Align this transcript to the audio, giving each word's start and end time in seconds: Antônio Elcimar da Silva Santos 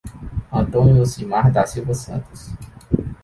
Antônio 0.51 0.97
Elcimar 0.97 1.51
da 1.51 1.63
Silva 1.67 1.93
Santos 1.93 2.49